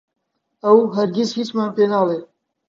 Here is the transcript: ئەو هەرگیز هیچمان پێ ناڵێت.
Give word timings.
ئەو 0.63 0.77
هەرگیز 0.95 1.29
هیچمان 1.39 1.69
پێ 1.75 1.85
ناڵێت. 1.91 2.25